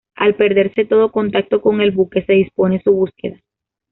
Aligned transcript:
Al 0.15 0.33
perderse 0.33 0.83
todo 0.85 1.11
contacto 1.11 1.61
con 1.61 1.79
el 1.79 1.91
buque 1.91 2.25
se 2.25 2.33
dispone 2.33 2.81
su 2.81 2.91
búsqueda. 2.91 3.39